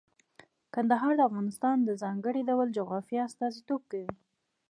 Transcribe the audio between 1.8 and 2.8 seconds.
د ځانګړي ډول